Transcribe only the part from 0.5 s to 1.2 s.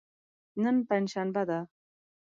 نن پنج